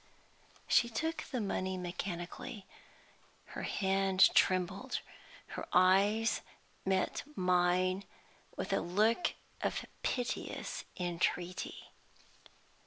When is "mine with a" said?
7.35-8.81